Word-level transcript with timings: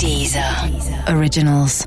Dieser 0.00 0.40
Originals. 1.08 1.84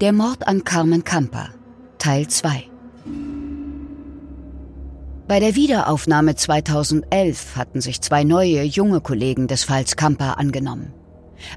Der 0.00 0.12
Mord 0.12 0.48
an 0.48 0.64
Carmen 0.64 1.04
Camper, 1.04 1.50
Teil 1.98 2.26
2. 2.26 2.64
Bei 5.28 5.38
der 5.38 5.54
Wiederaufnahme 5.54 6.34
2011 6.34 7.56
hatten 7.56 7.80
sich 7.80 8.00
zwei 8.00 8.24
neue, 8.24 8.64
junge 8.64 9.00
Kollegen 9.00 9.46
des 9.46 9.62
Falls 9.62 9.94
Camper 9.94 10.38
angenommen. 10.38 10.92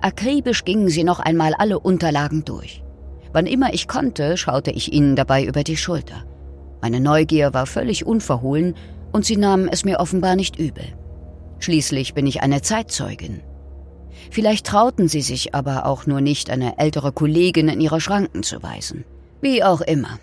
Akribisch 0.01 0.65
gingen 0.65 0.89
sie 0.89 1.03
noch 1.03 1.19
einmal 1.19 1.53
alle 1.53 1.79
Unterlagen 1.79 2.45
durch. 2.45 2.83
Wann 3.33 3.47
immer 3.47 3.73
ich 3.73 3.87
konnte, 3.87 4.37
schaute 4.37 4.71
ich 4.71 4.93
ihnen 4.93 5.15
dabei 5.15 5.43
über 5.43 5.63
die 5.63 5.77
Schulter. 5.77 6.23
Meine 6.81 6.99
Neugier 6.99 7.53
war 7.53 7.65
völlig 7.65 8.05
unverhohlen 8.05 8.75
und 9.11 9.25
sie 9.25 9.37
nahmen 9.37 9.67
es 9.69 9.85
mir 9.85 9.99
offenbar 9.99 10.35
nicht 10.35 10.57
übel. 10.57 10.85
Schließlich 11.59 12.13
bin 12.13 12.27
ich 12.27 12.41
eine 12.41 12.61
Zeitzeugin. 12.61 13.41
Vielleicht 14.31 14.65
trauten 14.65 15.07
sie 15.07 15.21
sich 15.21 15.55
aber 15.55 15.85
auch 15.85 16.05
nur 16.05 16.21
nicht, 16.21 16.49
eine 16.49 16.77
ältere 16.77 17.11
Kollegin 17.11 17.69
in 17.69 17.81
ihre 17.81 18.01
Schranken 18.01 18.43
zu 18.43 18.61
weisen. 18.63 19.05
Wie 19.41 19.63
auch 19.63 19.81
immer. 19.81 20.19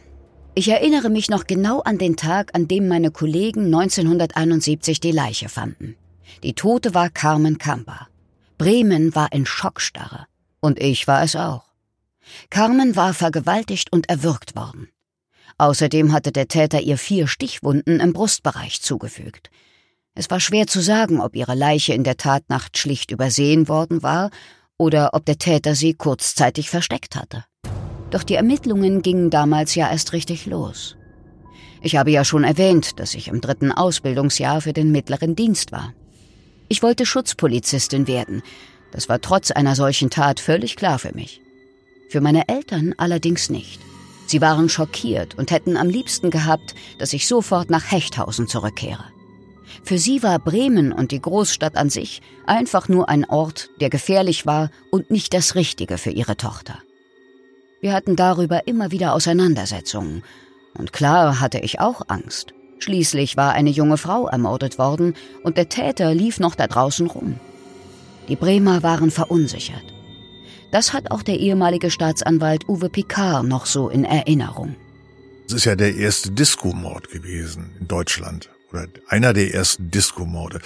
Ich 0.55 0.69
erinnere 0.69 1.09
mich 1.09 1.30
noch 1.30 1.46
genau 1.46 1.80
an 1.80 1.98
den 1.98 2.16
Tag, 2.16 2.51
an 2.55 2.69
dem 2.69 2.87
meine 2.87 3.10
Kollegen 3.10 3.66
1971 3.66 5.01
die 5.01 5.12
Leiche 5.12 5.48
fanden. 5.48 5.96
Die 6.43 6.52
Tote 6.55 6.95
war 6.95 7.09
Carmen 7.09 7.59
Camper. 7.59 8.09
Bremen 8.62 9.12
war 9.16 9.33
in 9.33 9.45
Schockstarre. 9.45 10.27
Und 10.61 10.79
ich 10.79 11.09
war 11.09 11.25
es 11.25 11.34
auch. 11.34 11.65
Carmen 12.48 12.95
war 12.95 13.12
vergewaltigt 13.12 13.93
und 13.93 14.09
erwürgt 14.09 14.55
worden. 14.55 14.87
Außerdem 15.59 16.13
hatte 16.13 16.30
der 16.30 16.46
Täter 16.46 16.80
ihr 16.80 16.96
vier 16.96 17.27
Stichwunden 17.27 17.99
im 17.99 18.13
Brustbereich 18.13 18.80
zugefügt. 18.80 19.51
Es 20.15 20.30
war 20.30 20.38
schwer 20.38 20.68
zu 20.68 20.80
sagen, 20.80 21.21
ob 21.21 21.35
ihre 21.35 21.57
Leiche 21.57 21.93
in 21.93 22.05
der 22.05 22.16
Tatnacht 22.16 22.79
schlicht 22.79 23.10
übersehen 23.10 23.66
worden 23.66 24.05
war 24.05 24.30
oder 24.79 25.10
ob 25.13 25.27
der 25.27 25.38
Täter 25.38 25.74
sie 25.74 25.95
kurzzeitig 25.95 26.71
versteckt 26.71 27.16
hatte. 27.16 27.45
Doch 28.13 28.23
die 28.23 28.37
Ermittlungen 28.37 29.02
gingen 29.02 29.30
damals 29.30 29.74
ja 29.74 29.90
erst 29.90 30.13
richtig 30.13 30.46
los. 30.46 30.96
Ich 31.80 31.96
habe 31.96 32.13
ja 32.13 32.24
schon 32.24 32.45
erwähnt, 32.45 33.01
dass 33.01 33.16
ich 33.16 33.27
im 33.27 33.40
dritten 33.40 33.73
Ausbildungsjahr 33.73 34.60
für 34.60 34.73
den 34.73 34.93
mittleren 34.93 35.35
Dienst 35.35 35.73
war. 35.73 35.93
Ich 36.73 36.82
wollte 36.82 37.04
Schutzpolizistin 37.04 38.06
werden. 38.06 38.42
Das 38.92 39.10
war 39.10 39.20
trotz 39.20 39.51
einer 39.51 39.74
solchen 39.74 40.09
Tat 40.09 40.40
völlig 40.40 40.74
klar 40.74 40.98
für 40.98 41.15
mich. 41.15 41.42
Für 42.09 42.23
meine 42.23 42.48
Eltern 42.48 42.95
allerdings 42.96 43.51
nicht. 43.51 43.78
Sie 44.24 44.40
waren 44.40 44.70
schockiert 44.70 45.37
und 45.37 45.50
hätten 45.50 45.76
am 45.76 45.90
liebsten 45.90 46.30
gehabt, 46.30 46.74
dass 46.96 47.12
ich 47.12 47.28
sofort 47.28 47.68
nach 47.68 47.90
Hechthausen 47.90 48.48
zurückkehre. 48.48 49.04
Für 49.84 49.98
sie 49.98 50.23
war 50.23 50.38
Bremen 50.38 50.93
und 50.93 51.10
die 51.10 51.20
Großstadt 51.20 51.76
an 51.76 51.90
sich 51.90 52.23
einfach 52.46 52.88
nur 52.88 53.10
ein 53.10 53.26
Ort, 53.26 53.68
der 53.82 53.90
gefährlich 53.90 54.46
war 54.46 54.70
und 54.90 55.10
nicht 55.10 55.34
das 55.34 55.54
Richtige 55.54 55.98
für 55.98 56.10
ihre 56.10 56.38
Tochter. 56.38 56.78
Wir 57.82 57.93
hatten 57.93 58.16
darüber 58.16 58.66
immer 58.66 58.93
wieder 58.93 59.12
Auseinandersetzungen. 59.12 60.24
Und 60.73 60.95
klar 60.95 61.38
hatte 61.38 61.59
ich 61.59 61.80
auch 61.80 62.00
Angst. 62.09 62.54
Schließlich 62.83 63.37
war 63.37 63.52
eine 63.52 63.71
junge 63.71 63.97
Frau 63.97 64.27
ermordet 64.27 64.77
worden 64.77 65.15
und 65.44 65.56
der 65.56 65.69
Täter 65.69 66.12
lief 66.12 66.41
noch 66.41 66.56
da 66.56 66.66
draußen 66.66 67.06
rum. 67.06 67.39
Die 68.27 68.34
Bremer 68.34 68.83
waren 68.83 69.12
verunsichert. 69.12 69.84
Das 70.72 70.93
hat 70.93 71.12
auch 71.12 71.22
der 71.22 71.39
ehemalige 71.39 71.93
Staatsanwalt 71.93 72.69
Uwe 72.69 72.89
Picard 72.89 73.47
noch 73.47 73.66
so 73.66 73.89
in 73.89 74.05
Erinnerung. 74.05 74.75
Es 75.47 75.53
ist 75.53 75.65
ja 75.65 75.77
der 75.77 75.94
erste 75.94 76.33
Disco-Mord 76.33 77.09
gewesen 77.09 77.71
in 77.78 77.87
Deutschland 77.87 78.51
oder 78.73 78.89
einer 79.06 79.33
der 79.33 79.55
ersten 79.55 79.93
Disco-Morde. 79.93 80.61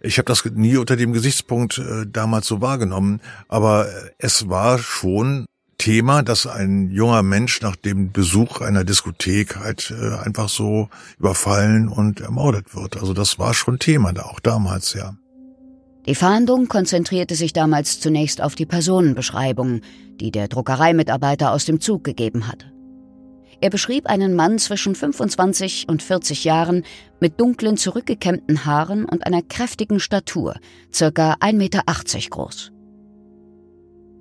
Ich 0.00 0.18
habe 0.18 0.26
das 0.26 0.44
nie 0.44 0.76
unter 0.76 0.96
dem 0.96 1.12
Gesichtspunkt 1.12 1.78
äh, 1.78 2.04
damals 2.04 2.48
so 2.48 2.60
wahrgenommen, 2.60 3.20
aber 3.46 3.86
es 4.18 4.48
war 4.48 4.80
schon 4.80 5.46
Thema, 5.80 6.22
dass 6.22 6.46
ein 6.46 6.90
junger 6.90 7.22
Mensch 7.22 7.62
nach 7.62 7.74
dem 7.74 8.12
Besuch 8.12 8.60
einer 8.60 8.84
Diskothek 8.84 9.56
halt 9.56 9.90
äh, 9.90 10.18
einfach 10.18 10.50
so 10.50 10.90
überfallen 11.18 11.88
und 11.88 12.20
ermordet 12.20 12.76
wird. 12.76 12.98
Also 12.98 13.14
das 13.14 13.38
war 13.38 13.54
schon 13.54 13.78
Thema 13.78 14.12
da 14.12 14.24
auch 14.24 14.40
damals, 14.40 14.92
ja. 14.92 15.14
Die 16.06 16.14
Fahndung 16.14 16.68
konzentrierte 16.68 17.34
sich 17.34 17.54
damals 17.54 17.98
zunächst 17.98 18.42
auf 18.42 18.54
die 18.54 18.66
Personenbeschreibung, 18.66 19.80
die 20.20 20.30
der 20.30 20.48
Druckereimitarbeiter 20.48 21.50
aus 21.50 21.64
dem 21.64 21.80
Zug 21.80 22.04
gegeben 22.04 22.46
hatte. 22.46 22.66
Er 23.62 23.70
beschrieb 23.70 24.06
einen 24.06 24.34
Mann 24.34 24.58
zwischen 24.58 24.94
25 24.94 25.86
und 25.88 26.02
40 26.02 26.44
Jahren 26.44 26.84
mit 27.20 27.40
dunklen, 27.40 27.78
zurückgekämmten 27.78 28.66
Haaren 28.66 29.06
und 29.06 29.26
einer 29.26 29.42
kräftigen 29.42 29.98
Statur, 29.98 30.56
circa 30.92 31.34
1,80 31.40 31.52
Meter 31.54 31.82
groß. 32.30 32.72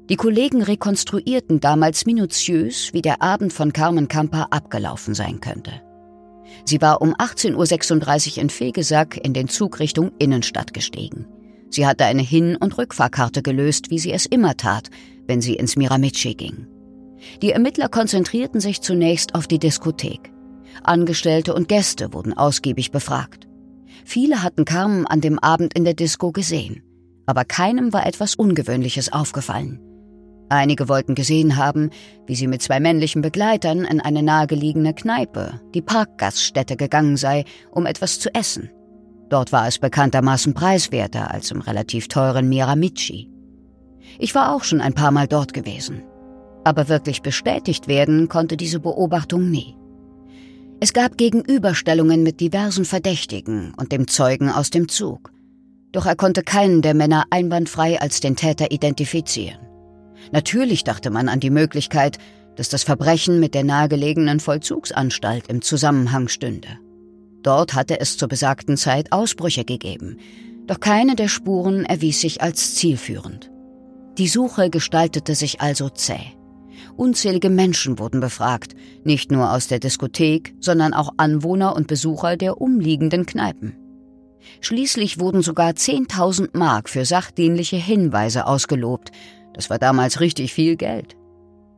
Die 0.09 0.15
Kollegen 0.15 0.63
rekonstruierten 0.63 1.59
damals 1.59 2.07
minutiös, 2.07 2.93
wie 2.93 3.03
der 3.03 3.21
Abend 3.21 3.53
von 3.53 3.73
Carmen 3.73 4.07
Camper 4.07 4.47
abgelaufen 4.49 5.13
sein 5.13 5.39
könnte. 5.39 5.83
Sie 6.65 6.81
war 6.81 7.03
um 7.03 7.13
18.36 7.13 8.37
Uhr 8.37 8.41
in 8.41 8.49
Fegesack 8.49 9.23
in 9.23 9.33
den 9.33 9.47
Zug 9.47 9.79
Richtung 9.79 10.11
Innenstadt 10.17 10.73
gestiegen. 10.73 11.27
Sie 11.69 11.85
hatte 11.85 12.05
eine 12.05 12.23
Hin- 12.23 12.55
und 12.55 12.75
Rückfahrkarte 12.79 13.43
gelöst, 13.43 13.91
wie 13.91 13.99
sie 13.99 14.11
es 14.11 14.25
immer 14.25 14.57
tat, 14.57 14.89
wenn 15.27 15.41
sie 15.41 15.53
ins 15.53 15.75
Miramichi 15.75 16.33
ging. 16.33 16.65
Die 17.43 17.51
Ermittler 17.51 17.87
konzentrierten 17.87 18.59
sich 18.59 18.81
zunächst 18.81 19.35
auf 19.35 19.45
die 19.45 19.59
Diskothek. 19.59 20.31
Angestellte 20.83 21.53
und 21.53 21.67
Gäste 21.67 22.13
wurden 22.13 22.33
ausgiebig 22.33 22.89
befragt. 22.89 23.47
Viele 24.05 24.41
hatten 24.41 24.65
Carmen 24.65 25.05
an 25.05 25.21
dem 25.21 25.37
Abend 25.37 25.75
in 25.75 25.83
der 25.83 25.93
Disco 25.93 26.31
gesehen, 26.31 26.81
aber 27.27 27.45
keinem 27.45 27.93
war 27.93 28.07
etwas 28.07 28.33
Ungewöhnliches 28.33 29.13
aufgefallen. 29.13 29.79
Einige 30.49 30.89
wollten 30.89 31.13
gesehen 31.13 31.57
haben, 31.57 31.91
wie 32.25 32.35
sie 32.35 32.47
mit 32.47 32.63
zwei 32.63 32.79
männlichen 32.79 33.21
Begleitern 33.21 33.85
in 33.85 34.01
eine 34.01 34.23
nahegelegene 34.23 34.95
Kneipe, 34.95 35.61
die 35.75 35.81
Parkgaststätte, 35.81 36.75
gegangen 36.75 37.17
sei, 37.17 37.45
um 37.71 37.85
etwas 37.85 38.19
zu 38.19 38.33
essen. 38.33 38.71
Dort 39.29 39.51
war 39.51 39.67
es 39.67 39.77
bekanntermaßen 39.77 40.55
preiswerter 40.55 41.31
als 41.31 41.51
im 41.51 41.61
relativ 41.61 42.07
teuren 42.07 42.49
Miramichi. 42.49 43.29
Ich 44.17 44.33
war 44.33 44.55
auch 44.55 44.63
schon 44.63 44.81
ein 44.81 44.93
paar 44.93 45.11
Mal 45.11 45.27
dort 45.27 45.53
gewesen. 45.53 46.01
Aber 46.63 46.89
wirklich 46.89 47.21
bestätigt 47.21 47.87
werden 47.87 48.27
konnte 48.27 48.57
diese 48.57 48.79
Beobachtung 48.79 49.49
nie. 49.51 49.75
Es 50.79 50.93
gab 50.93 51.17
Gegenüberstellungen 51.17 52.23
mit 52.23 52.39
diversen 52.39 52.85
Verdächtigen 52.85 53.73
und 53.77 53.91
dem 53.91 54.07
Zeugen 54.07 54.49
aus 54.49 54.71
dem 54.71 54.89
Zug. 54.89 55.31
Doch 55.91 56.05
er 56.05 56.15
konnte 56.15 56.41
keinen 56.41 56.81
der 56.81 56.93
Männer 56.95 57.25
einwandfrei 57.29 57.99
als 58.01 58.19
den 58.19 58.35
Täter 58.35 58.71
identifizieren. 58.71 59.68
Natürlich 60.31 60.83
dachte 60.83 61.09
man 61.09 61.29
an 61.29 61.39
die 61.39 61.49
Möglichkeit, 61.49 62.17
dass 62.55 62.69
das 62.69 62.83
Verbrechen 62.83 63.39
mit 63.39 63.53
der 63.53 63.63
nahegelegenen 63.63 64.39
Vollzugsanstalt 64.39 65.47
im 65.47 65.61
Zusammenhang 65.61 66.27
stünde. 66.27 66.67
Dort 67.41 67.73
hatte 67.73 67.99
es 67.99 68.17
zur 68.17 68.27
besagten 68.27 68.75
Zeit 68.75 69.11
Ausbrüche 69.11 69.63
gegeben, 69.63 70.17
doch 70.67 70.79
keine 70.79 71.15
der 71.15 71.29
Spuren 71.29 71.85
erwies 71.85 72.21
sich 72.21 72.41
als 72.41 72.75
zielführend. 72.75 73.49
Die 74.17 74.27
Suche 74.27 74.69
gestaltete 74.69 75.35
sich 75.35 75.61
also 75.61 75.89
zäh. 75.89 76.19
Unzählige 76.97 77.49
Menschen 77.49 77.97
wurden 77.97 78.19
befragt, 78.19 78.75
nicht 79.05 79.31
nur 79.31 79.53
aus 79.53 79.67
der 79.67 79.79
Diskothek, 79.79 80.53
sondern 80.59 80.93
auch 80.93 81.13
Anwohner 81.15 81.75
und 81.75 81.87
Besucher 81.87 82.35
der 82.35 82.59
umliegenden 82.59 83.25
Kneipen. 83.25 83.77
Schließlich 84.61 85.19
wurden 85.19 85.41
sogar 85.41 85.71
10.000 85.71 86.57
Mark 86.57 86.89
für 86.89 87.05
sachdienliche 87.05 87.77
Hinweise 87.77 88.45
ausgelobt, 88.45 89.11
das 89.59 89.69
war 89.69 89.77
damals 89.77 90.21
richtig 90.21 90.53
viel 90.53 90.77
Geld. 90.77 91.17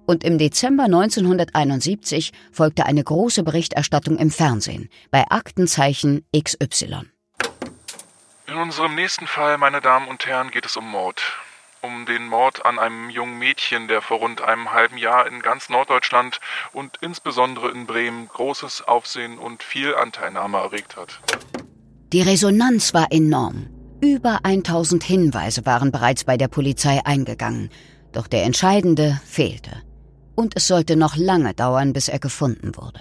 Und 0.06 0.24
im 0.24 0.38
Dezember 0.38 0.84
1971 0.84 2.32
folgte 2.52 2.86
eine 2.86 3.04
große 3.04 3.42
Berichterstattung 3.42 4.20
im 4.20 4.30
Fernsehen 4.30 4.88
bei 5.10 5.26
Aktenzeichen 5.32 6.24
XY. 6.32 7.10
In 8.46 8.54
unserem 8.54 8.94
nächsten 8.94 9.26
Fall, 9.26 9.58
meine 9.58 9.82
Damen 9.82 10.08
und 10.08 10.28
Herren, 10.28 10.52
geht 10.52 10.68
es 10.68 10.78
um 10.78 10.92
Mord. 10.92 11.24
Um 11.82 12.06
den 12.06 12.28
Mord 12.28 12.64
an 12.68 12.78
einem 12.78 13.10
jungen 13.10 13.40
Mädchen, 13.40 13.88
der 13.88 14.04
vor 14.04 14.20
rund 14.20 14.42
einem 14.42 14.72
halben 14.72 15.00
Jahr 15.00 15.26
in 15.26 15.42
ganz 15.42 15.68
Norddeutschland 15.70 16.40
und 16.74 17.00
insbesondere 17.02 17.72
in 17.72 17.88
Bremen 17.88 18.28
großes 18.28 18.88
Aufsehen 18.88 19.40
und 19.40 19.64
viel 19.64 19.96
Anteilnahme 19.96 20.60
erregt 20.60 20.98
hat. 20.98 21.20
Die 22.14 22.22
Resonanz 22.22 22.94
war 22.94 23.08
enorm. 23.10 23.81
Über 24.02 24.44
1000 24.44 25.04
Hinweise 25.04 25.68
waren 25.68 25.92
bereits 25.92 26.24
bei 26.24 26.36
der 26.36 26.48
Polizei 26.48 27.06
eingegangen, 27.06 27.70
doch 28.12 28.26
der 28.26 28.46
entscheidende 28.46 29.22
fehlte. 29.26 29.70
Und 30.34 30.54
es 30.56 30.68
sollte 30.68 30.96
noch 30.96 31.16
lange 31.16 31.54
dauern, 31.54 31.94
bis 31.94 32.08
er 32.08 32.18
gefunden 32.18 32.76
wurde. 32.76 33.00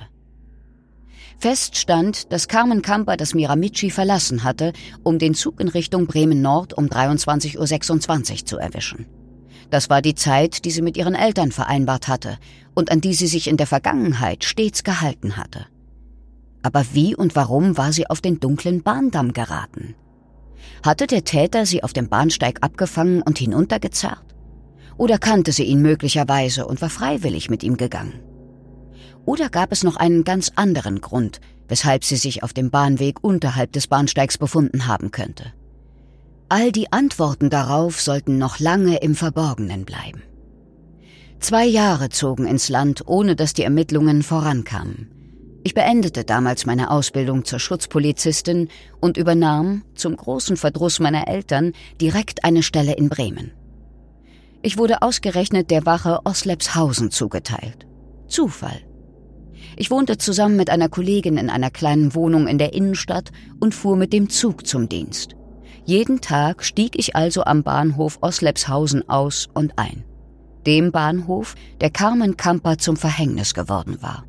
Fest 1.39 1.79
stand, 1.79 2.31
dass 2.33 2.49
Carmen 2.49 2.83
Camper 2.83 3.17
das 3.17 3.33
Miramichi 3.33 3.91
verlassen 3.91 4.45
hatte, 4.45 4.75
um 5.03 5.19
den 5.19 5.33
Zug 5.33 5.59
in 5.59 5.69
Richtung 5.69 6.07
Bremen 6.07 6.43
Nord 6.43 6.75
um 6.75 6.85
23.26 6.85 7.57
Uhr 8.33 8.47
zu 8.47 8.59
erwischen. 8.59 9.07
Das 9.71 9.89
war 9.89 10.03
die 10.03 10.15
Zeit, 10.15 10.67
die 10.67 10.71
sie 10.71 10.83
mit 10.83 10.99
ihren 10.99 11.15
Eltern 11.15 11.51
vereinbart 11.51 12.09
hatte 12.09 12.37
und 12.75 12.93
an 12.93 13.01
die 13.01 13.15
sie 13.15 13.27
sich 13.27 13.49
in 13.49 13.57
der 13.57 13.67
Vergangenheit 13.67 14.45
stets 14.45 14.85
gehalten 14.85 15.39
hatte. 15.39 15.65
Aber 16.63 16.85
wie 16.93 17.17
und 17.17 17.37
warum 17.37 17.79
war 17.79 17.95
sie 17.95 18.07
auf 18.07 18.21
den 18.21 18.39
dunklen 18.39 18.83
Bahndamm 18.83 19.33
geraten? 19.33 19.95
Hatte 20.85 21.07
der 21.07 21.25
Täter 21.25 21.67
sie 21.67 21.83
auf 21.83 21.93
dem 21.93 22.09
Bahnsteig 22.09 22.59
abgefangen 22.63 23.23
und 23.23 23.39
hinuntergezerrt? 23.39 24.25
Oder 24.97 25.19
kannte 25.19 25.53
sie 25.53 25.65
ihn 25.65 25.83
möglicherweise 25.83 26.67
und 26.67 26.83
war 26.83 26.91
freiwillig 26.91 27.51
mit 27.51 27.63
ihm 27.63 27.77
gegangen? 27.77 28.21
Oder 29.25 29.49
gab 29.49 29.73
es 29.73 29.85
noch 29.85 29.97
einen 29.97 30.25
ganz 30.25 30.53
anderen 30.57 31.01
Grund, 31.01 31.41
weshalb 31.69 32.05
sie 32.05 32.17
sich 32.17 32.43
auf 32.43 32.53
dem 32.53 32.71
Bahnweg 32.71 33.23
unterhalb 33.23 33.73
des 33.73 33.87
Bahnsteigs 33.87 34.39
befunden 34.39 34.87
haben 34.87 35.11
könnte? 35.11 35.53
All 36.49 36.73
die 36.73 36.93
Antworten 36.93 37.49
darauf 37.49 38.01
sollten 38.01 38.39
noch 38.39 38.59
lange 38.59 38.97
im 38.99 39.15
Verborgenen 39.15 39.85
bleiben. 39.85 40.23
Zwei 41.39 41.65
Jahre 41.65 42.09
zogen 42.09 42.47
ins 42.47 42.69
Land, 42.69 43.07
ohne 43.07 43.37
dass 43.37 43.55
die 43.55 43.63
Ermittlungen 43.63 44.23
vorankamen. 44.23 45.20
Ich 45.63 45.75
beendete 45.75 46.25
damals 46.25 46.65
meine 46.65 46.91
Ausbildung 46.91 47.45
zur 47.45 47.59
Schutzpolizistin 47.59 48.69
und 49.01 49.17
übernahm, 49.17 49.85
zum 49.95 50.17
großen 50.17 50.57
Verdruss 50.57 51.01
meiner 51.01 51.29
Eltern, 51.29 51.73
direkt 52.01 52.45
eine 52.45 52.63
Stelle 52.63 52.95
in 52.95 53.11
Bremen. 53.11 53.53
Ich 54.63 54.79
wurde 54.79 55.03
ausgerechnet 55.03 55.71
der 55.71 55.85
Wache 55.87 56.21
Oslepshausen 56.25 57.11
zugeteilt. 57.11 57.87
Zufall. 58.27 58.81
Ich 59.77 59.91
wohnte 59.91 60.19
zusammen 60.19 60.57
mit 60.57 60.71
einer 60.71 60.89
Kollegin 60.89 61.37
in 61.37 61.51
einer 61.51 61.71
kleinen 61.71 62.15
Wohnung 62.15 62.47
in 62.47 62.59
der 62.59 62.73
Innenstadt 62.73 63.31
und 63.61 63.75
fuhr 63.75 63.97
mit 63.97 64.13
dem 64.13 64.31
Zug 64.31 64.67
zum 64.67 64.89
Dienst. 64.89 65.37
Jeden 65.85 66.21
Tag 66.21 66.65
stieg 66.65 66.99
ich 66.99 67.17
also 67.17 67.45
am 67.45 67.63
Bahnhof 67.63 68.19
Oslepshausen 68.23 69.09
aus 69.09 69.49
und 69.53 69.79
ein. 69.79 70.05
Dem 70.67 70.93
Bahnhof, 70.93 71.55
der 71.81 71.91
Carmen 71.91 72.37
Kamper 72.37 72.79
zum 72.79 72.97
Verhängnis 72.97 73.55
geworden 73.55 73.99
war. 74.03 74.25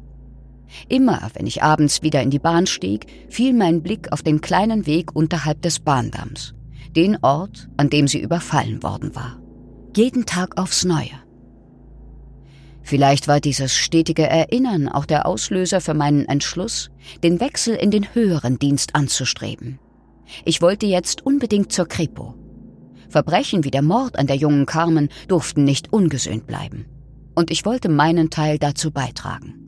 Immer, 0.88 1.30
wenn 1.34 1.48
ich 1.48 1.64
abends 1.64 2.02
wieder 2.02 2.22
in 2.22 2.30
die 2.30 2.40
Bahn 2.40 2.68
stieg, 2.68 3.08
fiel 3.30 3.54
mein 3.54 3.82
Blick 3.82 4.12
auf 4.12 4.24
den 4.24 4.42
kleinen 4.42 4.86
Weg 4.86 5.16
unterhalb 5.16 5.62
des 5.62 5.80
Bahndamms, 5.80 6.54
den 6.96 7.18
Ort, 7.22 7.70
an 7.78 7.90
dem 7.90 8.08
sie 8.08 8.22
überfallen 8.22 8.84
worden 8.84 9.16
war. 9.16 9.40
Jeden 9.96 10.26
Tag 10.26 10.58
aufs 10.60 10.86
Neue. 10.86 11.20
Vielleicht 12.84 13.28
war 13.28 13.40
dieses 13.40 13.76
stetige 13.76 14.28
Erinnern 14.28 14.88
auch 14.88 15.06
der 15.06 15.26
Auslöser 15.26 15.82
für 15.82 15.94
meinen 15.94 16.26
Entschluss, 16.26 16.90
den 17.24 17.40
Wechsel 17.40 17.76
in 17.76 17.92
den 17.92 18.14
höheren 18.14 18.58
Dienst 18.58 18.96
anzustreben. 18.96 19.80
Ich 20.46 20.62
wollte 20.62 20.86
jetzt 20.86 21.26
unbedingt 21.26 21.72
zur 21.72 21.88
Kripo. 21.88 22.36
Verbrechen 23.10 23.64
wie 23.64 23.72
der 23.72 23.82
Mord 23.82 24.18
an 24.18 24.28
der 24.28 24.38
jungen 24.38 24.66
Carmen 24.66 25.10
durften 25.28 25.64
nicht 25.64 25.92
ungesöhnt 25.92 26.48
bleiben. 26.48 26.86
Und 27.36 27.52
ich 27.52 27.66
wollte 27.66 27.90
meinen 27.90 28.30
Teil 28.30 28.58
dazu 28.58 28.92
beitragen. 28.92 29.61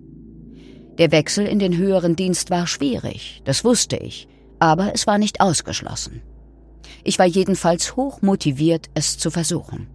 Der 0.97 1.11
Wechsel 1.11 1.45
in 1.47 1.59
den 1.59 1.75
höheren 1.75 2.15
Dienst 2.15 2.51
war 2.51 2.67
schwierig, 2.67 3.41
das 3.45 3.63
wusste 3.63 3.97
ich, 3.97 4.27
aber 4.59 4.93
es 4.93 5.07
war 5.07 5.17
nicht 5.17 5.41
ausgeschlossen. 5.41 6.21
Ich 7.03 7.17
war 7.19 7.25
jedenfalls 7.25 7.95
hoch 7.95 8.21
motiviert, 8.21 8.89
es 8.93 9.17
zu 9.17 9.31
versuchen. 9.31 9.87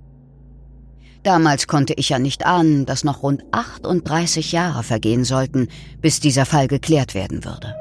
Damals 1.22 1.66
konnte 1.66 1.94
ich 1.94 2.08
ja 2.08 2.18
nicht 2.18 2.46
ahnen, 2.46 2.86
dass 2.86 3.04
noch 3.04 3.22
rund 3.22 3.44
38 3.52 4.52
Jahre 4.52 4.82
vergehen 4.82 5.24
sollten, 5.24 5.68
bis 6.00 6.20
dieser 6.20 6.46
Fall 6.46 6.68
geklärt 6.68 7.14
werden 7.14 7.44
würde. 7.44 7.74